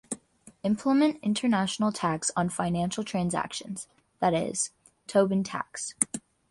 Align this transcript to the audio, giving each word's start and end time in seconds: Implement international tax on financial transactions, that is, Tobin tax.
Implement 0.63 1.19
international 1.21 1.91
tax 1.91 2.31
on 2.35 2.49
financial 2.49 3.03
transactions, 3.03 3.87
that 4.17 4.33
is, 4.33 4.71
Tobin 5.05 5.43
tax. 5.43 5.93